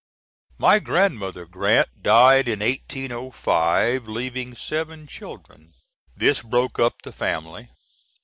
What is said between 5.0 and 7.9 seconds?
children. This broke up the family.